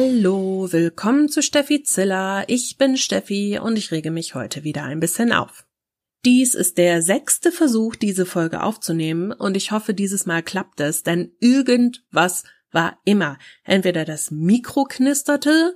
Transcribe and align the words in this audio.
Hallo, 0.00 0.68
willkommen 0.70 1.28
zu 1.28 1.42
Steffi 1.42 1.82
Ziller. 1.82 2.44
Ich 2.46 2.78
bin 2.78 2.96
Steffi 2.96 3.58
und 3.60 3.76
ich 3.76 3.90
rege 3.90 4.12
mich 4.12 4.36
heute 4.36 4.62
wieder 4.62 4.84
ein 4.84 5.00
bisschen 5.00 5.32
auf. 5.32 5.66
Dies 6.24 6.54
ist 6.54 6.78
der 6.78 7.02
sechste 7.02 7.50
Versuch, 7.50 7.96
diese 7.96 8.24
Folge 8.24 8.62
aufzunehmen 8.62 9.32
und 9.32 9.56
ich 9.56 9.72
hoffe, 9.72 9.94
dieses 9.94 10.24
Mal 10.24 10.44
klappt 10.44 10.78
es, 10.78 11.02
denn 11.02 11.32
irgendwas 11.40 12.44
war 12.70 13.00
immer. 13.06 13.38
Entweder 13.64 14.04
das 14.04 14.30
Mikro 14.30 14.84
knisterte 14.84 15.74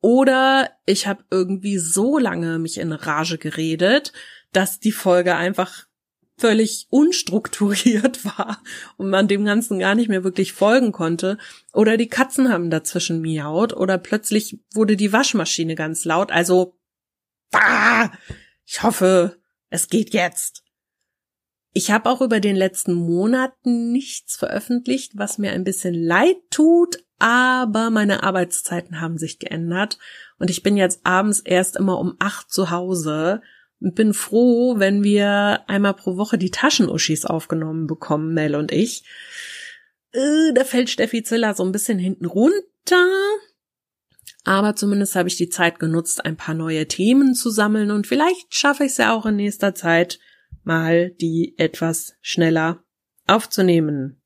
oder 0.00 0.70
ich 0.86 1.08
habe 1.08 1.24
irgendwie 1.32 1.78
so 1.78 2.16
lange 2.16 2.60
mich 2.60 2.78
in 2.78 2.92
Rage 2.92 3.38
geredet, 3.38 4.12
dass 4.52 4.78
die 4.78 4.92
Folge 4.92 5.34
einfach 5.34 5.88
völlig 6.36 6.86
unstrukturiert 6.90 8.24
war 8.38 8.62
und 8.96 9.10
man 9.10 9.28
dem 9.28 9.44
Ganzen 9.44 9.78
gar 9.78 9.94
nicht 9.94 10.08
mehr 10.08 10.24
wirklich 10.24 10.52
folgen 10.52 10.92
konnte. 10.92 11.38
Oder 11.72 11.96
die 11.96 12.08
Katzen 12.08 12.50
haben 12.50 12.70
dazwischen 12.70 13.20
miaut 13.20 13.72
oder 13.72 13.98
plötzlich 13.98 14.58
wurde 14.72 14.96
die 14.96 15.12
Waschmaschine 15.12 15.74
ganz 15.74 16.04
laut. 16.04 16.32
Also, 16.32 16.76
ah, 17.52 18.10
ich 18.66 18.82
hoffe, 18.82 19.38
es 19.70 19.88
geht 19.88 20.14
jetzt. 20.14 20.62
Ich 21.72 21.90
habe 21.90 22.08
auch 22.08 22.20
über 22.20 22.38
den 22.38 22.54
letzten 22.54 22.94
Monaten 22.94 23.90
nichts 23.90 24.36
veröffentlicht, 24.36 25.12
was 25.16 25.38
mir 25.38 25.50
ein 25.50 25.64
bisschen 25.64 25.94
leid 25.94 26.36
tut, 26.50 27.04
aber 27.18 27.90
meine 27.90 28.22
Arbeitszeiten 28.22 29.00
haben 29.00 29.18
sich 29.18 29.40
geändert 29.40 29.98
und 30.38 30.50
ich 30.50 30.62
bin 30.62 30.76
jetzt 30.76 31.04
abends 31.04 31.40
erst 31.40 31.76
immer 31.76 31.98
um 31.98 32.14
acht 32.20 32.52
zu 32.52 32.70
Hause 32.70 33.42
bin 33.92 34.14
froh, 34.14 34.78
wenn 34.78 35.04
wir 35.04 35.64
einmal 35.66 35.94
pro 35.94 36.16
Woche 36.16 36.38
die 36.38 36.50
Taschenuschis 36.50 37.26
aufgenommen 37.26 37.86
bekommen, 37.86 38.32
Mel 38.32 38.54
und 38.54 38.72
ich. 38.72 39.04
Äh, 40.12 40.52
da 40.54 40.64
fällt 40.64 40.88
Steffi 40.88 41.22
Ziller 41.22 41.54
so 41.54 41.64
ein 41.64 41.72
bisschen 41.72 41.98
hinten 41.98 42.24
runter. 42.24 43.06
Aber 44.44 44.76
zumindest 44.76 45.16
habe 45.16 45.28
ich 45.28 45.36
die 45.36 45.48
Zeit 45.48 45.78
genutzt, 45.78 46.24
ein 46.24 46.36
paar 46.36 46.54
neue 46.54 46.86
Themen 46.86 47.34
zu 47.34 47.50
sammeln 47.50 47.90
und 47.90 48.06
vielleicht 48.06 48.54
schaffe 48.54 48.84
ich 48.84 48.92
es 48.92 48.98
ja 48.98 49.14
auch 49.14 49.26
in 49.26 49.36
nächster 49.36 49.74
Zeit 49.74 50.18
mal, 50.62 51.10
die 51.10 51.54
etwas 51.56 52.14
schneller 52.20 52.84
aufzunehmen. 53.26 54.22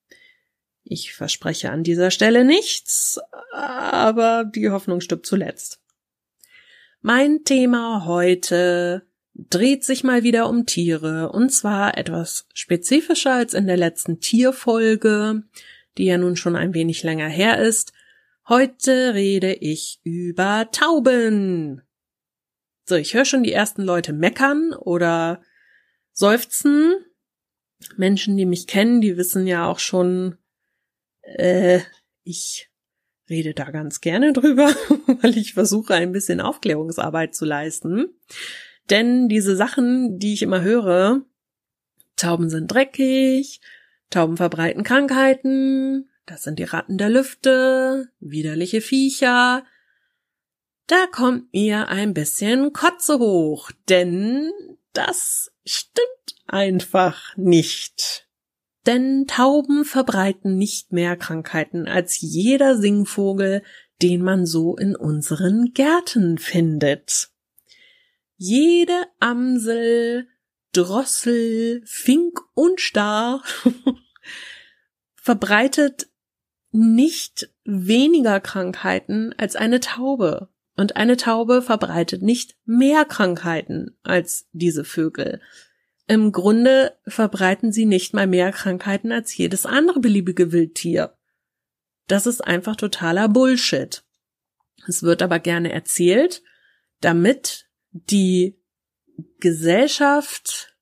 Ich 0.83 1.15
verspreche 1.15 1.70
an 1.70 1.84
dieser 1.84 2.11
Stelle 2.11 2.45
nichts, 2.45 3.20
aber 3.53 4.45
die 4.45 4.70
Hoffnung 4.70 5.00
stirbt 5.00 5.27
zuletzt. 5.27 5.81
Mein 7.00 7.45
Thema 7.45 8.06
heute 8.06 9.08
dreht 9.39 9.84
sich 9.84 10.03
mal 10.03 10.25
wieder 10.25 10.48
um 10.48 10.67
Tiere 10.67 11.31
und 11.31 11.50
zwar 11.50 11.97
etwas 11.97 12.47
spezifischer 12.53 13.34
als 13.34 13.55
in 13.55 13.67
der 13.67 13.77
letzten 13.77 14.20
Tierfolge, 14.20 15.44
die 15.97 16.06
ja 16.06 16.19
nun 16.19 16.36
schon 16.36 16.56
ein 16.56 16.75
wenig 16.75 17.03
länger 17.05 17.28
her 17.28 17.59
ist. 17.59 17.92
Heute 18.48 19.14
rede 19.14 19.55
ich 19.55 20.00
über 20.03 20.69
Tauben. 20.72 21.83
So, 22.86 22.97
ich 22.97 23.14
höre 23.14 23.25
schon 23.25 23.42
die 23.42 23.53
ersten 23.53 23.83
Leute 23.83 24.12
meckern 24.12 24.72
oder 24.72 25.42
seufzen. 26.12 26.94
Menschen, 27.97 28.36
die 28.36 28.47
mich 28.47 28.66
kennen, 28.66 29.00
die 29.00 29.16
wissen 29.16 29.47
ja 29.47 29.66
auch 29.66 29.78
schon, 29.78 30.36
äh, 31.22 31.81
ich 32.25 32.70
rede 33.28 33.55
da 33.55 33.70
ganz 33.70 34.00
gerne 34.00 34.33
drüber, 34.33 34.66
weil 35.22 35.36
ich 35.36 35.55
versuche, 35.55 35.94
ein 35.94 36.12
bisschen 36.12 36.41
Aufklärungsarbeit 36.41 37.34
zu 37.34 37.44
leisten. 37.44 38.09
Denn 38.91 39.28
diese 39.28 39.56
Sachen, 39.56 40.19
die 40.19 40.34
ich 40.34 40.42
immer 40.42 40.62
höre, 40.62 41.22
Tauben 42.17 42.50
sind 42.50 42.69
dreckig, 42.69 43.61
Tauben 44.11 44.36
verbreiten 44.36 44.83
Krankheiten, 44.83 46.08
das 46.27 46.42
sind 46.42 46.58
die 46.58 46.64
Ratten 46.64 46.98
der 46.98 47.11
Lüfte, 47.11 48.09
widerliche 48.20 48.81
Viecher, 48.81 49.65
da 50.87 51.06
kommt 51.12 51.53
mir 51.53 51.88
ein 51.88 52.15
bisschen 52.15 52.72
Kotze 52.72 53.19
hoch, 53.19 53.71
denn 53.91 54.50
das 54.94 55.53
stimmt 55.66 56.06
einfach 56.47 57.37
nicht. 57.37 58.27
Denn 58.87 59.27
Tauben 59.27 59.84
verbreiten 59.84 60.56
nicht 60.56 60.93
mehr 60.93 61.16
Krankheiten 61.16 61.87
als 61.87 62.22
jeder 62.22 62.78
Singvogel, 62.78 63.62
den 64.00 64.22
man 64.22 64.47
so 64.47 64.77
in 64.77 64.97
unseren 64.97 65.72
Gärten 65.75 66.38
findet. 66.38 67.31
Jede 68.41 69.06
Amsel, 69.19 70.28
Drossel, 70.72 71.82
Fink 71.84 72.41
und 72.54 72.81
Star 72.81 73.43
verbreitet 75.16 76.09
nicht 76.71 77.50
weniger 77.65 78.38
Krankheiten 78.38 79.34
als 79.37 79.56
eine 79.56 79.81
Taube. 79.81 80.48
Und 80.77 80.94
eine 80.94 81.16
Taube 81.16 81.62
verbreitet 81.62 82.22
nicht 82.22 82.56
mehr 82.65 83.04
Krankheiten 83.04 83.98
als 84.04 84.47
diese 84.53 84.84
Vögel. 84.84 85.41
Im 86.06 86.31
Grunde 86.31 86.97
verbreiten 87.09 87.72
sie 87.72 87.87
nicht 87.87 88.15
mal 88.15 88.28
mehr 88.28 88.53
Krankheiten 88.53 89.10
als 89.10 89.37
jedes 89.37 89.66
andere 89.66 89.98
beliebige 89.98 90.53
Wildtier. 90.53 91.19
Das 92.06 92.27
ist 92.27 92.41
einfach 92.41 92.77
totaler 92.77 93.28
Bullshit. 93.28 94.04
Es 94.87 95.03
wird 95.03 95.22
aber 95.22 95.41
gerne 95.41 95.72
erzählt, 95.72 96.43
damit 97.00 97.68
die 97.91 98.59
Gesellschaft 99.41 100.76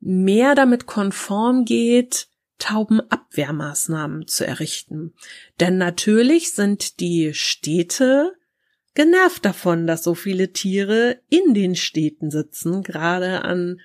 mehr 0.00 0.54
damit 0.54 0.86
konform 0.86 1.64
geht, 1.64 2.28
Taubenabwehrmaßnahmen 2.58 4.26
zu 4.26 4.46
errichten. 4.46 5.14
Denn 5.60 5.78
natürlich 5.78 6.54
sind 6.54 7.00
die 7.00 7.34
Städte 7.34 8.32
genervt 8.94 9.44
davon, 9.44 9.86
dass 9.86 10.04
so 10.04 10.14
viele 10.14 10.52
Tiere 10.52 11.20
in 11.28 11.54
den 11.54 11.74
Städten 11.74 12.30
sitzen, 12.30 12.82
gerade 12.82 13.42
an 13.42 13.80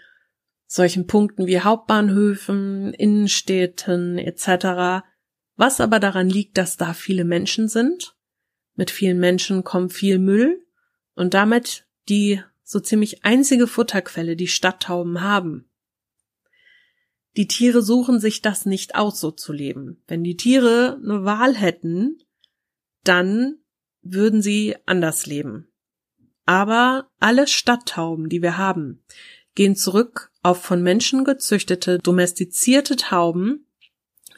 solchen 0.67 1.07
Punkten 1.07 1.47
wie 1.47 1.61
Hauptbahnhöfen, 1.61 2.93
Innenstädten 2.93 4.17
etc. 4.17 5.05
Was 5.55 5.79
aber 5.79 5.99
daran 5.99 6.29
liegt, 6.29 6.57
dass 6.57 6.77
da 6.77 6.93
viele 6.93 7.23
Menschen 7.23 7.69
sind. 7.69 8.15
Mit 8.75 8.91
vielen 8.91 9.19
Menschen 9.19 9.63
kommt 9.63 9.93
viel 9.93 10.19
Müll 10.19 10.63
und 11.15 11.33
damit 11.33 11.86
die 12.09 12.41
so 12.63 12.79
ziemlich 12.79 13.23
einzige 13.23 13.67
Futterquelle 13.67 14.35
die 14.35 14.47
Stadttauben 14.47 15.21
haben. 15.21 15.69
Die 17.37 17.47
Tiere 17.47 17.81
suchen 17.81 18.19
sich 18.19 18.41
das 18.41 18.65
nicht 18.65 18.95
aus, 18.95 19.19
so 19.19 19.31
zu 19.31 19.53
leben. 19.53 20.01
Wenn 20.07 20.23
die 20.23 20.37
Tiere 20.37 20.99
eine 21.01 21.23
Wahl 21.23 21.55
hätten, 21.55 22.23
dann 23.03 23.59
würden 24.01 24.41
sie 24.41 24.75
anders 24.85 25.25
leben. 25.27 25.67
Aber 26.45 27.09
alle 27.19 27.47
Stadttauben, 27.47 28.29
die 28.29 28.41
wir 28.41 28.57
haben, 28.57 29.03
gehen 29.53 29.75
zurück 29.75 30.31
auf 30.43 30.63
von 30.63 30.81
Menschen 30.81 31.25
gezüchtete, 31.25 31.99
domestizierte 31.99 32.95
Tauben, 32.95 33.67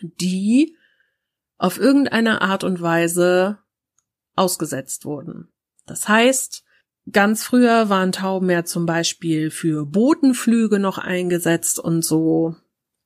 die 0.02 0.76
auf 1.58 1.78
irgendeine 1.78 2.42
Art 2.42 2.64
und 2.64 2.82
Weise 2.82 3.60
ausgesetzt 4.36 5.06
wurden. 5.06 5.50
Das 5.86 6.08
heißt, 6.08 6.64
Ganz 7.12 7.44
früher 7.44 7.90
waren 7.90 8.12
Tauben 8.12 8.50
ja 8.50 8.66
zum 8.66 8.86
Beispiel 8.86 9.52
für 9.52 9.86
Botenflüge 9.86 10.80
noch 10.80 10.98
eingesetzt 10.98 11.80
und 11.80 12.04
so. 12.04 12.56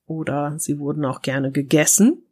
Oder 0.06 0.58
sie 0.58 0.80
wurden 0.80 1.06
auch 1.06 1.22
gerne 1.22 1.52
gegessen. 1.52 2.24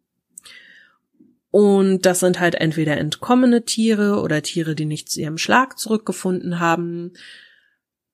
Und 1.51 2.05
das 2.05 2.21
sind 2.21 2.39
halt 2.39 2.55
entweder 2.55 2.97
entkommene 2.97 3.63
Tiere 3.63 4.21
oder 4.21 4.41
Tiere, 4.41 4.73
die 4.73 4.85
nicht 4.85 5.09
zu 5.09 5.19
ihrem 5.19 5.37
Schlag 5.37 5.77
zurückgefunden 5.77 6.59
haben. 6.59 7.13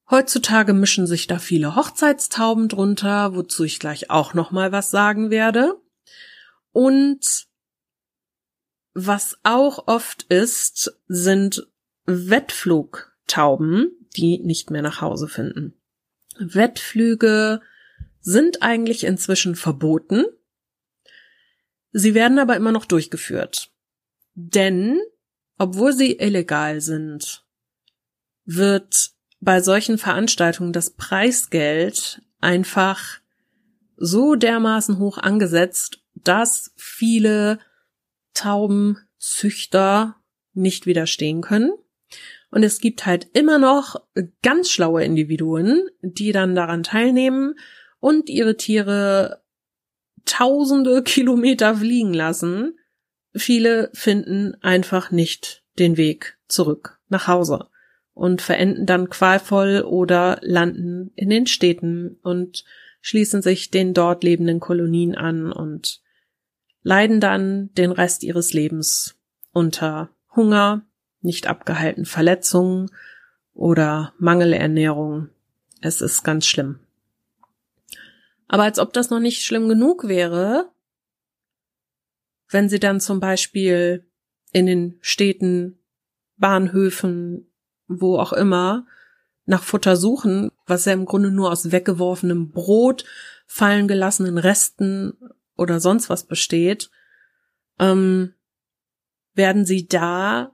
Heutzutage 0.09 0.73
mischen 0.73 1.05
sich 1.05 1.27
da 1.27 1.37
viele 1.37 1.75
Hochzeitstauben 1.75 2.67
drunter, 2.67 3.35
wozu 3.35 3.63
ich 3.63 3.79
gleich 3.79 4.09
auch 4.09 4.33
noch 4.33 4.51
mal 4.51 4.71
was 4.71 4.89
sagen 4.89 5.29
werde. 5.29 5.79
Und 6.71 7.47
was 8.93 9.37
auch 9.43 9.87
oft 9.87 10.23
ist, 10.23 10.99
sind 11.07 11.67
Wettflug 12.05 13.16
Tauben, 13.27 13.91
die 14.15 14.39
nicht 14.39 14.71
mehr 14.71 14.81
nach 14.81 15.01
Hause 15.01 15.27
finden. 15.27 15.73
Wettflüge 16.39 17.61
sind 18.19 18.61
eigentlich 18.61 19.03
inzwischen 19.03 19.55
verboten. 19.55 20.25
Sie 21.91 22.13
werden 22.13 22.39
aber 22.39 22.55
immer 22.55 22.71
noch 22.71 22.85
durchgeführt. 22.85 23.71
Denn, 24.33 24.99
obwohl 25.57 25.93
sie 25.93 26.13
illegal 26.13 26.81
sind, 26.81 27.45
wird 28.45 29.11
bei 29.39 29.61
solchen 29.61 29.97
Veranstaltungen 29.97 30.73
das 30.73 30.91
Preisgeld 30.91 32.21
einfach 32.39 33.19
so 33.97 34.35
dermaßen 34.35 34.99
hoch 34.99 35.17
angesetzt, 35.17 35.99
dass 36.13 36.71
viele 36.75 37.59
Taubenzüchter 38.33 40.15
nicht 40.53 40.85
widerstehen 40.85 41.41
können 41.41 41.71
und 42.49 42.63
es 42.63 42.79
gibt 42.79 43.05
halt 43.05 43.27
immer 43.33 43.57
noch 43.57 44.01
ganz 44.41 44.69
schlaue 44.69 45.03
Individuen, 45.03 45.87
die 46.01 46.31
dann 46.31 46.55
daran 46.55 46.83
teilnehmen 46.83 47.55
und 47.99 48.29
ihre 48.29 48.55
Tiere 48.55 49.41
tausende 50.25 51.03
Kilometer 51.03 51.75
fliegen 51.75 52.13
lassen. 52.13 52.77
Viele 53.33 53.89
finden 53.93 54.55
einfach 54.61 55.11
nicht 55.11 55.63
den 55.77 55.97
Weg 55.97 56.37
zurück 56.47 56.99
nach 57.09 57.27
Hause 57.27 57.67
und 58.13 58.41
verenden 58.41 58.85
dann 58.85 59.09
qualvoll 59.09 59.81
oder 59.81 60.39
landen 60.41 61.11
in 61.15 61.29
den 61.29 61.45
Städten 61.45 62.17
und 62.23 62.65
schließen 63.01 63.41
sich 63.41 63.69
den 63.69 63.93
dort 63.93 64.23
lebenden 64.23 64.59
Kolonien 64.59 65.15
an 65.15 65.51
und 65.51 66.01
leiden 66.81 67.19
dann 67.19 67.69
den 67.73 67.91
Rest 67.91 68.23
ihres 68.23 68.53
Lebens 68.53 69.15
unter 69.51 70.09
Hunger, 70.35 70.85
nicht 71.21 71.47
abgehalten 71.47 72.05
Verletzungen 72.05 72.89
oder 73.53 74.13
Mangelernährung. 74.17 75.29
Es 75.81 76.01
ist 76.01 76.23
ganz 76.23 76.45
schlimm. 76.45 76.79
Aber 78.47 78.63
als 78.63 78.79
ob 78.79 78.93
das 78.93 79.09
noch 79.09 79.19
nicht 79.19 79.43
schlimm 79.43 79.67
genug 79.67 80.07
wäre, 80.07 80.71
wenn 82.49 82.69
sie 82.69 82.79
dann 82.79 83.01
zum 83.01 83.19
Beispiel 83.19 84.05
in 84.53 84.65
den 84.65 84.97
Städten, 85.01 85.79
Bahnhöfen, 86.37 87.51
wo 87.87 88.17
auch 88.17 88.31
immer, 88.31 88.85
nach 89.45 89.63
Futter 89.63 89.95
suchen, 89.95 90.51
was 90.65 90.85
ja 90.85 90.93
im 90.93 91.05
Grunde 91.05 91.31
nur 91.31 91.51
aus 91.51 91.71
weggeworfenem 91.71 92.51
Brot, 92.51 93.05
fallen 93.45 93.87
gelassenen 93.87 94.37
Resten 94.37 95.17
oder 95.55 95.79
sonst 95.79 96.09
was 96.09 96.25
besteht, 96.25 96.91
ähm, 97.79 98.33
werden 99.33 99.65
sie 99.65 99.87
da 99.87 100.53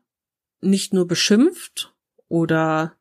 nicht 0.63 0.94
nur 0.94 1.07
beschimpft 1.07 1.94
oder 2.27 2.95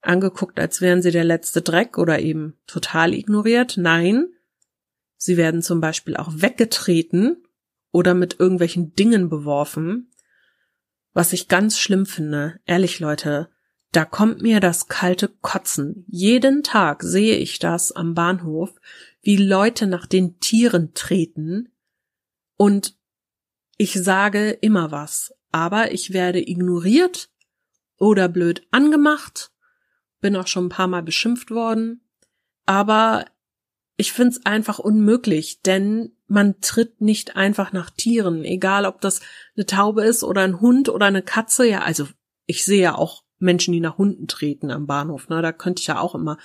angeguckt, 0.00 0.58
als 0.58 0.80
wären 0.80 1.02
sie 1.02 1.10
der 1.10 1.24
letzte 1.24 1.62
Dreck 1.62 1.98
oder 1.98 2.20
eben 2.20 2.56
total 2.66 3.14
ignoriert. 3.14 3.76
Nein, 3.76 4.28
sie 5.16 5.36
werden 5.36 5.62
zum 5.62 5.80
Beispiel 5.80 6.16
auch 6.16 6.30
weggetreten 6.32 7.44
oder 7.92 8.14
mit 8.14 8.38
irgendwelchen 8.38 8.94
Dingen 8.94 9.28
beworfen, 9.28 10.10
was 11.12 11.32
ich 11.32 11.48
ganz 11.48 11.78
schlimm 11.78 12.06
finde. 12.06 12.60
Ehrlich, 12.64 13.00
Leute, 13.00 13.50
da 13.92 14.04
kommt 14.04 14.40
mir 14.40 14.60
das 14.60 14.88
kalte 14.88 15.28
Kotzen. 15.28 16.04
Jeden 16.06 16.62
Tag 16.62 17.02
sehe 17.02 17.36
ich 17.36 17.58
das 17.58 17.92
am 17.92 18.14
Bahnhof, 18.14 18.72
wie 19.20 19.36
Leute 19.36 19.86
nach 19.86 20.06
den 20.06 20.38
Tieren 20.38 20.94
treten 20.94 21.68
und 22.56 22.94
ich 23.78 23.94
sage 23.94 24.50
immer 24.50 24.90
was, 24.90 25.32
aber 25.52 25.92
ich 25.92 26.12
werde 26.12 26.40
ignoriert 26.40 27.30
oder 27.98 28.28
blöd 28.28 28.66
angemacht, 28.70 29.52
bin 30.20 30.36
auch 30.36 30.46
schon 30.46 30.66
ein 30.66 30.70
paar 30.70 30.86
Mal 30.86 31.02
beschimpft 31.02 31.50
worden, 31.50 32.02
aber 32.66 33.26
ich 33.96 34.12
find's 34.12 34.46
einfach 34.46 34.78
unmöglich, 34.78 35.60
denn 35.62 36.12
man 36.26 36.60
tritt 36.60 37.00
nicht 37.00 37.36
einfach 37.36 37.72
nach 37.72 37.90
Tieren, 37.90 38.44
egal 38.44 38.86
ob 38.86 39.00
das 39.00 39.20
eine 39.56 39.66
Taube 39.66 40.04
ist 40.04 40.22
oder 40.24 40.42
ein 40.42 40.60
Hund 40.60 40.88
oder 40.88 41.06
eine 41.06 41.22
Katze, 41.22 41.68
ja, 41.68 41.82
also 41.82 42.06
ich 42.46 42.64
sehe 42.64 42.80
ja 42.80 42.94
auch 42.94 43.24
Menschen, 43.38 43.72
die 43.72 43.80
nach 43.80 43.98
Hunden 43.98 44.26
treten 44.26 44.70
am 44.70 44.86
Bahnhof, 44.86 45.28
ne, 45.28 45.42
da 45.42 45.52
könnte 45.52 45.80
ich 45.80 45.88
ja 45.88 45.98
auch 45.98 46.14
immer. 46.14 46.38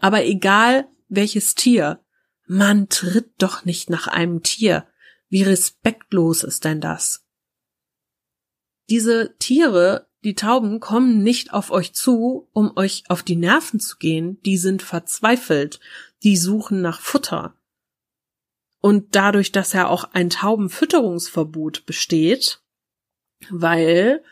Aber 0.00 0.24
egal 0.24 0.86
welches 1.08 1.54
Tier, 1.54 2.00
man 2.46 2.88
tritt 2.88 3.30
doch 3.38 3.64
nicht 3.64 3.90
nach 3.90 4.08
einem 4.08 4.42
Tier. 4.42 4.86
Wie 5.28 5.42
respektlos 5.42 6.44
ist 6.44 6.64
denn 6.64 6.80
das? 6.80 7.21
Diese 8.90 9.34
Tiere, 9.38 10.06
die 10.24 10.34
Tauben, 10.34 10.80
kommen 10.80 11.22
nicht 11.22 11.52
auf 11.52 11.70
euch 11.70 11.92
zu, 11.92 12.48
um 12.52 12.76
euch 12.76 13.04
auf 13.08 13.22
die 13.22 13.36
Nerven 13.36 13.80
zu 13.80 13.96
gehen, 13.98 14.40
die 14.42 14.56
sind 14.56 14.82
verzweifelt, 14.82 15.80
die 16.22 16.36
suchen 16.36 16.80
nach 16.80 17.00
Futter. 17.00 17.54
Und 18.80 19.14
dadurch, 19.14 19.52
dass 19.52 19.72
ja 19.72 19.88
auch 19.88 20.04
ein 20.12 20.30
Taubenfütterungsverbot 20.30 21.86
besteht, 21.86 22.60
weil 23.50 24.22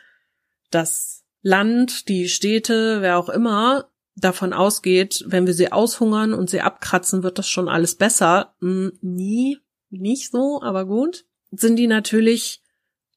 das 0.70 1.24
Land, 1.42 2.08
die 2.08 2.28
Städte, 2.28 3.00
wer 3.00 3.18
auch 3.18 3.28
immer, 3.28 3.90
davon 4.16 4.52
ausgeht, 4.52 5.24
wenn 5.26 5.46
wir 5.46 5.54
sie 5.54 5.72
aushungern 5.72 6.34
und 6.34 6.50
sie 6.50 6.60
abkratzen, 6.60 7.22
wird 7.22 7.38
das 7.38 7.48
schon 7.48 7.68
alles 7.68 7.94
besser. 7.94 8.54
Hm, 8.60 8.92
nie, 9.00 9.58
nicht 9.88 10.30
so, 10.30 10.60
aber 10.62 10.84
gut. 10.84 11.24
Sind 11.52 11.76
die 11.76 11.86
natürlich 11.86 12.62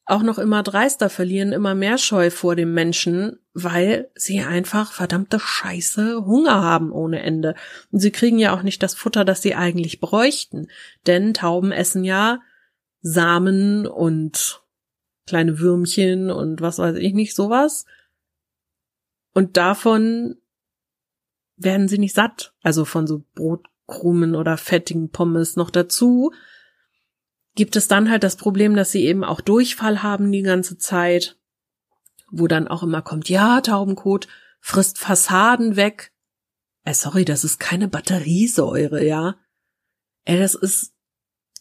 auch 0.05 0.21
noch 0.21 0.37
immer 0.37 0.63
dreister, 0.63 1.09
verlieren 1.09 1.53
immer 1.53 1.75
mehr 1.75 1.97
Scheu 1.97 2.29
vor 2.29 2.55
dem 2.55 2.73
Menschen, 2.73 3.39
weil 3.53 4.11
sie 4.15 4.41
einfach 4.41 4.91
verdammte 4.91 5.39
Scheiße 5.39 6.25
Hunger 6.25 6.61
haben 6.61 6.91
ohne 6.91 7.21
Ende. 7.21 7.55
Und 7.91 7.99
sie 7.99 8.11
kriegen 8.11 8.37
ja 8.37 8.53
auch 8.53 8.63
nicht 8.63 8.83
das 8.83 8.95
Futter, 8.95 9.23
das 9.23 9.41
sie 9.41 9.55
eigentlich 9.55 10.01
bräuchten. 10.01 10.67
Denn 11.07 11.33
Tauben 11.33 11.71
essen 11.71 12.03
ja 12.03 12.41
Samen 13.01 13.87
und 13.87 14.61
kleine 15.25 15.59
Würmchen 15.59 16.31
und 16.31 16.59
was 16.59 16.79
weiß 16.79 16.97
ich 16.97 17.13
nicht, 17.13 17.33
sowas. 17.33 17.85
Und 19.33 19.55
davon 19.55 20.35
werden 21.55 21.87
sie 21.87 21.97
nicht 21.97 22.15
satt. 22.15 22.53
Also 22.61 22.83
von 22.83 23.07
so 23.07 23.23
Brotkrumen 23.35 24.35
oder 24.35 24.57
fettigen 24.57 25.11
Pommes 25.11 25.55
noch 25.55 25.69
dazu. 25.69 26.33
Gibt 27.55 27.75
es 27.75 27.87
dann 27.87 28.09
halt 28.09 28.23
das 28.23 28.35
Problem, 28.35 28.75
dass 28.75 28.91
sie 28.91 29.05
eben 29.05 29.23
auch 29.23 29.41
Durchfall 29.41 30.01
haben 30.01 30.31
die 30.31 30.41
ganze 30.41 30.77
Zeit, 30.77 31.37
wo 32.31 32.47
dann 32.47 32.67
auch 32.67 32.83
immer 32.83 33.01
kommt, 33.01 33.29
ja, 33.29 33.61
Taubenkot 33.61 34.27
frisst 34.59 34.97
Fassaden 34.97 35.75
weg. 35.75 36.11
Äh, 36.83 36.93
sorry, 36.93 37.25
das 37.25 37.43
ist 37.43 37.59
keine 37.59 37.87
Batteriesäure, 37.87 39.03
ja. 39.03 39.35
Ey, 40.25 40.39
das 40.39 40.55
ist 40.55 40.93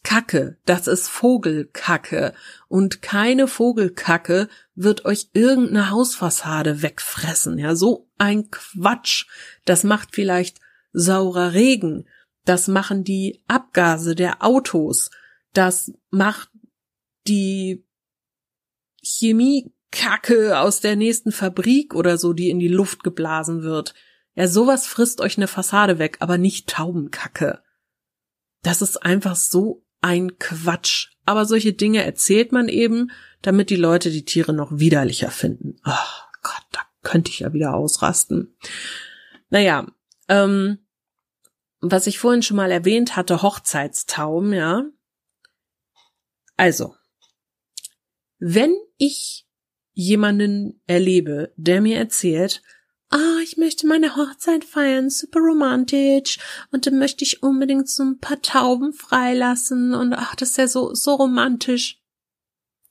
Kacke, 0.03 0.57
das 0.65 0.87
ist 0.87 1.07
Vogelkacke. 1.07 2.33
Und 2.67 3.01
keine 3.01 3.47
Vogelkacke 3.47 4.49
wird 4.75 5.05
euch 5.05 5.29
irgendeine 5.33 5.89
Hausfassade 5.89 6.81
wegfressen. 6.81 7.57
Ja, 7.57 7.75
so 7.75 8.09
ein 8.17 8.49
Quatsch. 8.49 9.25
Das 9.65 9.83
macht 9.83 10.09
vielleicht 10.13 10.59
saurer 10.91 11.53
Regen. 11.53 12.07
Das 12.45 12.67
machen 12.67 13.03
die 13.03 13.43
Abgase 13.47 14.15
der 14.15 14.43
Autos. 14.43 15.09
Das 15.53 15.93
macht 16.09 16.49
die 17.27 17.85
Chemiekacke 19.01 20.59
aus 20.59 20.79
der 20.79 20.95
nächsten 20.95 21.31
Fabrik 21.31 21.93
oder 21.95 22.17
so, 22.17 22.33
die 22.33 22.49
in 22.49 22.59
die 22.59 22.67
Luft 22.67 23.03
geblasen 23.03 23.63
wird. 23.63 23.93
Ja, 24.35 24.47
sowas 24.47 24.87
frisst 24.87 25.21
euch 25.21 25.37
eine 25.37 25.47
Fassade 25.47 25.99
weg, 25.99 26.17
aber 26.19 26.37
nicht 26.37 26.67
Taubenkacke. 26.67 27.61
Das 28.63 28.81
ist 28.81 29.03
einfach 29.03 29.35
so 29.35 29.85
ein 30.01 30.37
Quatsch. 30.39 31.09
Aber 31.25 31.45
solche 31.45 31.73
Dinge 31.73 32.03
erzählt 32.03 32.51
man 32.51 32.67
eben, 32.67 33.11
damit 33.41 33.69
die 33.69 33.75
Leute 33.75 34.09
die 34.09 34.25
Tiere 34.25 34.53
noch 34.53 34.79
widerlicher 34.79 35.31
finden. 35.31 35.77
Oh 35.85 36.23
Gott, 36.41 36.65
da 36.71 36.81
könnte 37.03 37.29
ich 37.29 37.39
ja 37.39 37.53
wieder 37.53 37.73
ausrasten. 37.73 38.55
Naja, 39.49 39.87
ähm, 40.27 40.79
was 41.79 42.07
ich 42.07 42.19
vorhin 42.19 42.41
schon 42.41 42.57
mal 42.57 42.71
erwähnt 42.71 43.15
hatte, 43.15 43.41
Hochzeitstaum, 43.41 44.53
ja. 44.53 44.85
Also, 46.57 46.95
wenn 48.39 48.75
ich 48.97 49.47
jemanden 49.93 50.81
erlebe, 50.87 51.53
der 51.55 51.81
mir 51.81 51.97
erzählt, 51.97 52.61
ah, 53.09 53.39
ich 53.43 53.57
möchte 53.57 53.87
meine 53.87 54.15
Hochzeit 54.15 54.65
feiern, 54.65 55.09
super 55.09 55.39
romantisch 55.39 56.39
und 56.71 56.87
dann 56.87 56.97
möchte 56.97 57.23
ich 57.23 57.43
unbedingt 57.43 57.89
so 57.89 58.03
ein 58.03 58.19
paar 58.19 58.41
Tauben 58.41 58.91
freilassen 58.93 59.93
und 59.93 60.13
ach, 60.13 60.35
das 60.35 60.51
ist 60.51 60.57
ja 60.57 60.67
so, 60.67 60.93
so 60.93 61.15
romantisch. 61.15 62.01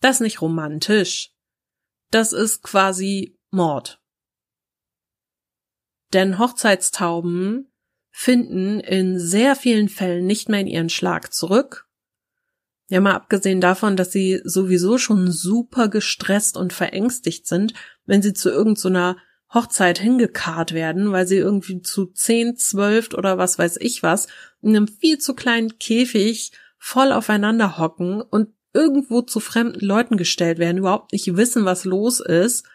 Das 0.00 0.16
ist 0.16 0.20
nicht 0.20 0.40
romantisch. 0.40 1.34
Das 2.10 2.32
ist 2.32 2.62
quasi 2.62 3.38
Mord. 3.50 4.00
Denn 6.12 6.38
Hochzeitstauben 6.38 7.72
finden 8.10 8.80
in 8.80 9.18
sehr 9.18 9.56
vielen 9.56 9.88
Fällen 9.88 10.26
nicht 10.26 10.48
mehr 10.48 10.60
in 10.60 10.66
ihren 10.66 10.90
Schlag 10.90 11.32
zurück. 11.32 11.88
Ja, 12.92 13.00
mal 13.00 13.14
abgesehen 13.14 13.62
davon, 13.62 13.96
dass 13.96 14.12
sie 14.12 14.42
sowieso 14.44 14.98
schon 14.98 15.32
super 15.32 15.88
gestresst 15.88 16.58
und 16.58 16.74
verängstigt 16.74 17.46
sind, 17.46 17.72
wenn 18.04 18.20
sie 18.20 18.34
zu 18.34 18.50
irgendeiner 18.50 19.14
so 19.14 19.58
Hochzeit 19.58 19.98
hingekarrt 19.98 20.74
werden, 20.74 21.10
weil 21.10 21.26
sie 21.26 21.38
irgendwie 21.38 21.80
zu 21.80 22.08
zehn, 22.08 22.54
zwölf 22.58 23.14
oder 23.14 23.38
was 23.38 23.58
weiß 23.58 23.78
ich 23.80 24.02
was 24.02 24.28
in 24.60 24.76
einem 24.76 24.88
viel 24.88 25.16
zu 25.16 25.32
kleinen 25.32 25.78
Käfig 25.78 26.52
voll 26.76 27.12
aufeinander 27.12 27.78
hocken 27.78 28.20
und 28.20 28.50
irgendwo 28.74 29.22
zu 29.22 29.40
fremden 29.40 29.80
Leuten 29.80 30.18
gestellt 30.18 30.58
werden, 30.58 30.76
überhaupt 30.76 31.12
nicht 31.12 31.34
wissen, 31.34 31.64
was 31.64 31.86
los 31.86 32.20
ist 32.20 32.66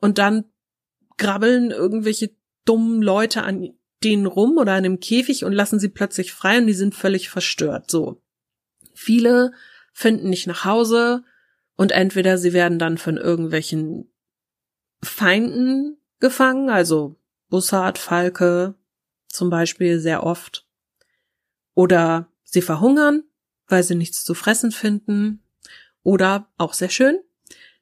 und 0.00 0.16
dann 0.16 0.44
grabbeln 1.18 1.70
irgendwelche 1.70 2.34
dummen 2.64 3.02
Leute 3.02 3.42
an 3.42 3.74
denen 4.02 4.24
rum 4.24 4.56
oder 4.56 4.72
an 4.72 4.84
dem 4.84 5.00
Käfig 5.00 5.44
und 5.44 5.52
lassen 5.52 5.78
sie 5.78 5.90
plötzlich 5.90 6.32
frei 6.32 6.56
und 6.56 6.66
die 6.66 6.72
sind 6.72 6.94
völlig 6.94 7.28
verstört. 7.28 7.90
So. 7.90 8.23
Viele 8.94 9.52
finden 9.92 10.30
nicht 10.30 10.46
nach 10.46 10.64
Hause 10.64 11.24
und 11.76 11.92
entweder 11.92 12.38
sie 12.38 12.52
werden 12.52 12.78
dann 12.78 12.98
von 12.98 13.16
irgendwelchen 13.16 14.10
Feinden 15.02 15.98
gefangen, 16.20 16.70
also 16.70 17.16
Bussard, 17.50 17.98
Falke 17.98 18.74
zum 19.28 19.50
Beispiel 19.50 20.00
sehr 20.00 20.22
oft. 20.24 20.66
Oder 21.74 22.28
sie 22.44 22.62
verhungern, 22.62 23.24
weil 23.66 23.82
sie 23.82 23.96
nichts 23.96 24.24
zu 24.24 24.34
fressen 24.34 24.70
finden. 24.70 25.42
Oder 26.02 26.48
auch 26.56 26.72
sehr 26.72 26.90
schön, 26.90 27.18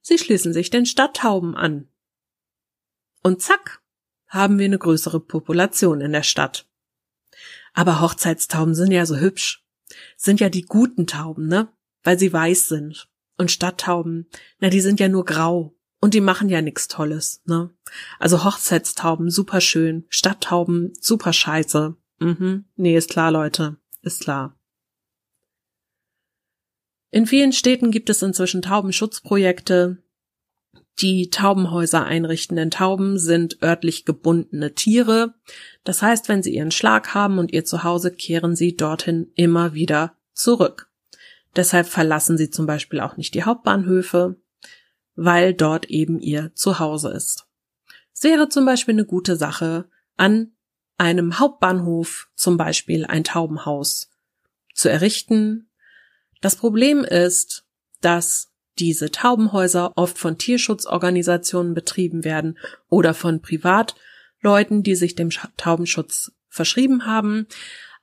Sie 0.02 0.19
schließen 0.19 0.52
sich 0.52 0.69
den 0.69 0.85
Stadttauben 0.85 1.57
an. 1.57 1.88
Und 3.23 3.40
zack, 3.40 3.81
haben 4.26 4.59
wir 4.59 4.64
eine 4.64 4.78
größere 4.78 5.21
Population 5.21 6.00
in 6.00 6.12
der 6.12 6.25
Stadt. 6.25 6.66
Aber 7.73 8.00
Hochzeitstauben 8.00 8.75
sind 8.75 8.90
ja 8.90 9.07
so 9.07 9.16
hübsch. 9.16 9.62
Sind 10.17 10.41
ja 10.41 10.49
die 10.49 10.63
guten 10.63 11.07
Tauben, 11.07 11.47
ne? 11.47 11.69
Weil 12.03 12.19
sie 12.19 12.33
weiß 12.33 12.69
sind. 12.69 13.09
Und 13.39 13.51
Stadttauben, 13.51 14.29
na, 14.59 14.69
die 14.69 14.81
sind 14.81 15.01
ja 15.01 15.09
nur 15.09 15.25
grau. 15.25 15.75
Und 16.01 16.15
die 16.15 16.21
machen 16.21 16.49
ja 16.49 16.61
nix 16.61 16.89
Tolles, 16.89 17.43
ne? 17.45 17.71
Also 18.19 18.45
Hochzeitstauben, 18.45 19.31
super 19.31 19.61
schön. 19.61 20.05
Stadttauben, 20.09 20.93
super 21.01 21.33
scheiße. 21.33 21.97
Mhm. 22.19 22.65
Nee, 22.77 22.97
ist 22.97 23.11
klar, 23.11 23.31
Leute. 23.31 23.77
Ist 24.03 24.21
klar. 24.23 24.59
In 27.11 27.27
vielen 27.27 27.53
Städten 27.53 27.91
gibt 27.91 28.11
es 28.11 28.23
inzwischen 28.23 28.63
Taubenschutzprojekte, 28.63 30.03
die 30.99 31.31
Taubenhäuser 31.31 32.05
einrichtenden 32.05 32.71
Tauben 32.71 33.19
sind 33.19 33.63
örtlich 33.63 34.05
gebundene 34.05 34.75
Tiere. 34.75 35.35
Das 35.85 36.03
heißt, 36.03 36.29
wenn 36.29 36.43
sie 36.43 36.55
ihren 36.55 36.71
Schlag 36.71 37.15
haben 37.15 37.39
und 37.39 37.53
ihr 37.53 37.65
Zuhause, 37.65 38.13
kehren 38.13 38.55
sie 38.55 38.77
dorthin 38.77 39.33
immer 39.35 39.75
wieder 39.75 40.17
zurück. 40.33 40.91
Deshalb 41.57 41.87
verlassen 41.87 42.37
sie 42.37 42.51
zum 42.51 42.67
Beispiel 42.67 43.01
auch 43.01 43.17
nicht 43.17 43.35
die 43.35 43.45
Hauptbahnhöfe, 43.45 44.37
weil 45.15 45.55
dort 45.55 45.87
eben 45.87 46.21
ihr 46.21 46.53
Zuhause 46.55 47.11
ist. 47.11 47.47
Es 48.15 48.23
wäre 48.23 48.49
zum 48.49 48.65
Beispiel 48.65 48.95
eine 48.95 49.05
gute 49.05 49.37
Sache, 49.37 49.89
an 50.17 50.53
einem 50.99 51.39
Hauptbahnhof 51.39 52.29
zum 52.35 52.57
Beispiel 52.57 53.05
ein 53.07 53.25
Taubenhaus 53.25 54.11
zu 54.75 54.89
errichten. 54.89 55.69
Das 56.41 56.57
Problem 56.57 57.05
ist, 57.05 57.67
dass 58.01 58.52
diese 58.79 59.11
Taubenhäuser 59.11 59.93
oft 59.97 60.19
von 60.19 60.38
Tierschutzorganisationen 60.38 61.75
betrieben 61.75 62.25
werden 62.25 62.59
oder 62.88 63.14
von 63.14 63.41
Privatleuten, 63.41 64.83
die 64.83 64.95
sich 64.95 65.14
dem 65.14 65.31
Taubenschutz 65.57 66.33
verschrieben 66.49 67.07
haben. 67.07 67.47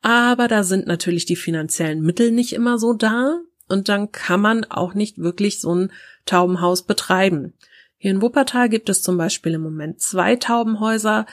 Aber 0.01 0.47
da 0.47 0.63
sind 0.63 0.87
natürlich 0.87 1.25
die 1.25 1.35
finanziellen 1.35 2.01
Mittel 2.01 2.31
nicht 2.31 2.53
immer 2.53 2.77
so 2.77 2.93
da 2.93 3.39
und 3.67 3.89
dann 3.89 4.11
kann 4.11 4.41
man 4.41 4.65
auch 4.65 4.93
nicht 4.93 5.17
wirklich 5.17 5.59
so 5.59 5.73
ein 5.75 5.91
Taubenhaus 6.25 6.83
betreiben. 6.83 7.53
Hier 7.97 8.11
in 8.11 8.21
Wuppertal 8.21 8.69
gibt 8.69 8.89
es 8.89 9.01
zum 9.01 9.17
Beispiel 9.17 9.53
im 9.53 9.61
Moment 9.61 9.99
zwei 9.99 10.37
Taubenhäuser, 10.37 11.25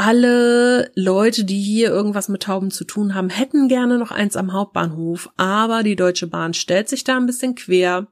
alle 0.00 0.90
Leute, 0.94 1.44
die 1.44 1.60
hier 1.60 1.90
irgendwas 1.90 2.30
mit 2.30 2.44
Tauben 2.44 2.70
zu 2.70 2.84
tun 2.84 3.14
haben, 3.14 3.28
hätten 3.28 3.68
gerne 3.68 3.98
noch 3.98 4.10
eins 4.10 4.34
am 4.34 4.54
Hauptbahnhof, 4.54 5.28
aber 5.36 5.82
die 5.82 5.94
Deutsche 5.94 6.26
Bahn 6.26 6.54
stellt 6.54 6.88
sich 6.88 7.04
da 7.04 7.18
ein 7.18 7.26
bisschen 7.26 7.54
quer. 7.54 8.06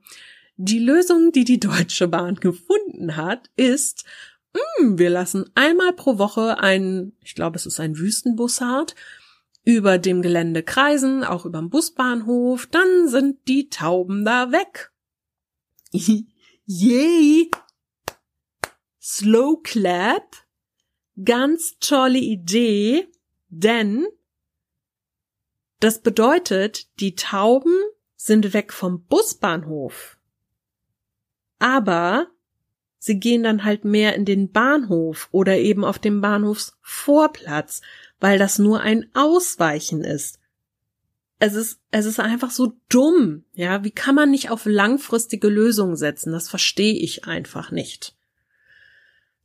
Die 0.59 0.81
Lösung, 0.81 1.33
die 1.33 1.45
die 1.45 1.59
Deutsche 1.59 2.07
Bahn 2.07 2.35
gefunden 2.35 3.17
hat, 3.17 3.49
ist, 3.57 4.05
mh, 4.53 4.61
hm, 4.77 4.99
wir 4.99 5.09
lassen 5.09 5.47
einmal 5.55 5.95
pro 5.95 6.19
Woche 6.19 6.59
einen, 6.59 7.17
ich 7.25 7.35
glaube, 7.35 7.57
es 7.57 7.65
ist 7.65 7.81
ein 7.81 7.97
Wüstenbussard, 7.97 8.95
über 9.65 9.97
dem 9.97 10.21
Gelände 10.21 10.63
kreisen, 10.63 11.25
auch 11.25 11.47
überm 11.47 11.71
Busbahnhof, 11.71 12.67
dann 12.67 13.09
sind 13.09 13.39
die 13.49 13.71
Tauben 13.71 14.27
da 14.27 14.53
weg. 14.53 14.93
Yay! 16.67 17.51
Slow 19.01 19.63
clap. 19.63 20.48
Ganz 21.25 21.79
tolle 21.81 22.19
Idee, 22.19 23.09
denn 23.49 24.07
das 25.81 26.01
bedeutet, 26.01 26.87
die 27.01 27.15
Tauben 27.15 27.75
sind 28.17 28.53
weg 28.53 28.73
vom 28.73 29.05
Busbahnhof. 29.05 30.19
Aber 31.59 32.27
sie 32.99 33.19
gehen 33.19 33.43
dann 33.43 33.65
halt 33.65 33.85
mehr 33.85 34.15
in 34.15 34.25
den 34.25 34.51
Bahnhof 34.51 35.29
oder 35.31 35.57
eben 35.57 35.85
auf 35.85 35.99
dem 35.99 36.21
Bahnhofsvorplatz, 36.21 37.81
weil 38.21 38.39
das 38.39 38.59
nur 38.59 38.81
ein 38.81 39.09
Ausweichen 39.15 40.03
ist. 40.03 40.41
Es 41.41 41.55
ist, 41.55 41.81
es 41.93 42.05
ist 42.05 42.19
einfach 42.19 42.51
so 42.51 42.75
dumm. 42.89 43.45
Ja, 43.55 43.85
wie 43.85 43.93
kann 43.93 44.17
man 44.17 44.31
nicht 44.31 44.51
auf 44.51 44.67
langfristige 44.67 45.49
Lösungen 45.49 45.97
setzen? 45.97 46.33
Das 46.33 46.49
verstehe 46.49 46.95
ich 46.95 47.27
einfach 47.27 47.71
nicht. 47.71 48.18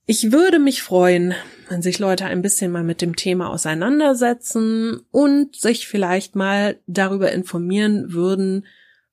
Ich 0.06 0.34
würde 0.34 0.60
mich 0.60 0.84
freuen, 0.84 1.34
wenn 1.70 1.82
sich 1.82 1.98
Leute 1.98 2.26
ein 2.26 2.42
bisschen 2.42 2.72
mal 2.72 2.84
mit 2.84 3.02
dem 3.02 3.16
Thema 3.16 3.50
auseinandersetzen 3.50 5.00
und 5.12 5.56
sich 5.56 5.88
vielleicht 5.88 6.36
mal 6.36 6.82
darüber 6.88 7.32
informieren 7.32 8.12
würden, 8.12 8.66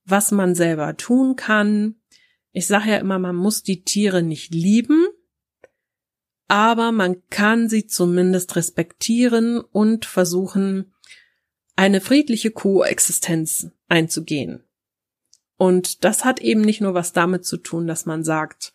was 0.04 0.32
man 0.32 0.56
selber 0.56 0.96
tun 0.96 1.36
kann. 1.36 1.94
Ich 2.50 2.66
sage 2.66 2.90
ja 2.90 2.96
immer, 2.96 3.20
man 3.20 3.36
muss 3.36 3.62
die 3.62 3.84
Tiere 3.84 4.24
nicht 4.24 4.52
lieben, 4.52 5.06
aber 6.48 6.90
man 6.90 7.22
kann 7.30 7.68
sie 7.68 7.86
zumindest 7.86 8.56
respektieren 8.56 9.60
und 9.60 10.06
versuchen, 10.06 10.92
eine 11.76 12.00
friedliche 12.00 12.50
Koexistenz 12.50 13.70
einzugehen. 13.86 14.64
Und 15.56 16.04
das 16.04 16.24
hat 16.24 16.40
eben 16.40 16.62
nicht 16.62 16.80
nur 16.80 16.94
was 16.94 17.12
damit 17.12 17.44
zu 17.44 17.58
tun, 17.58 17.86
dass 17.86 18.06
man 18.06 18.24
sagt, 18.24 18.72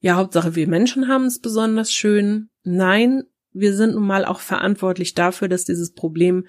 ja, 0.00 0.16
Hauptsache 0.16 0.54
wir 0.54 0.68
Menschen 0.68 1.08
haben 1.08 1.26
es 1.26 1.40
besonders 1.40 1.92
schön. 1.92 2.50
Nein, 2.62 3.24
wir 3.52 3.74
sind 3.74 3.94
nun 3.94 4.06
mal 4.06 4.24
auch 4.24 4.40
verantwortlich 4.40 5.14
dafür, 5.14 5.48
dass 5.48 5.64
dieses 5.64 5.94
Problem 5.94 6.46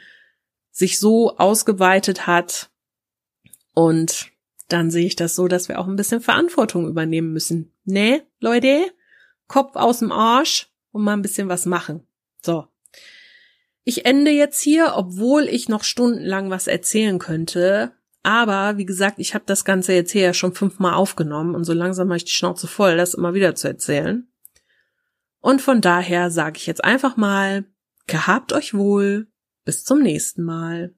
sich 0.72 1.00
so 1.00 1.38
ausgeweitet 1.38 2.28
hat. 2.28 2.70
Und 3.74 4.32
dann 4.68 4.92
sehe 4.92 5.06
ich 5.06 5.16
das 5.16 5.36
so, 5.36 5.48
dass 5.48 5.70
wir 5.70 5.80
auch 5.80 5.88
ein 5.88 5.96
bisschen 5.96 6.22
Verantwortung 6.22 6.88
übernehmen 6.88 7.32
müssen. 7.32 7.72
Nee, 7.86 8.22
Leute, 8.40 8.92
Kopf 9.48 9.76
aus 9.76 10.00
dem 10.00 10.12
Arsch 10.12 10.70
und 10.92 11.04
mal 11.04 11.14
ein 11.14 11.22
bisschen 11.22 11.48
was 11.48 11.66
machen. 11.66 12.06
So. 12.42 12.68
Ich 13.84 14.06
ende 14.06 14.32
jetzt 14.32 14.62
hier, 14.62 14.94
obwohl 14.96 15.44
ich 15.44 15.70
noch 15.70 15.86
stundenlang 15.86 16.50
was 16.50 16.68
erzählen 16.68 17.20
könnte. 17.20 17.94
Aber 18.28 18.78
wie 18.78 18.86
gesagt, 18.86 19.20
ich 19.20 19.34
habe 19.34 19.46
das 19.48 19.64
Ganze 19.64 19.94
jetzt 19.94 20.12
hier 20.12 20.24
ja 20.24 20.34
schon 20.34 20.54
fünfmal 20.54 20.96
aufgenommen 20.96 21.56
und 21.56 21.64
so 21.64 21.72
langsam 21.72 22.10
habe 22.10 22.18
ich 22.18 22.26
die 22.26 22.34
Schnauze 22.34 22.68
voll, 22.68 22.98
das 22.98 23.14
immer 23.14 23.34
wieder 23.34 23.56
zu 23.56 23.70
erzählen. 23.70 24.28
Und 25.40 25.62
von 25.62 25.80
daher 25.80 26.30
sage 26.30 26.58
ich 26.58 26.68
jetzt 26.68 26.84
einfach 26.84 27.16
mal, 27.16 27.64
gehabt 28.06 28.52
euch 28.52 28.74
wohl, 28.74 29.30
bis 29.64 29.86
zum 29.86 30.02
nächsten 30.02 30.44
Mal. 30.44 30.94